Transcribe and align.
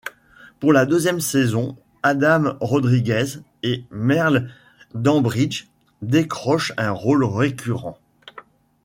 Pour 0.59 0.73
la 0.73 0.87
deuxième 0.87 1.19
saison, 1.19 1.77
Adam 2.01 2.57
Rodríguez 2.59 3.37
et 3.61 3.83
Merle 3.91 4.49
Dandridge 4.95 5.65
décrochent 6.01 6.73
un 6.77 6.89
rôle 6.89 7.23
récurrent. 7.23 7.99